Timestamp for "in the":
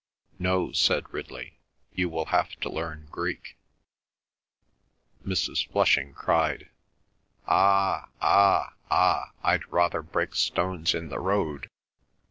10.95-11.19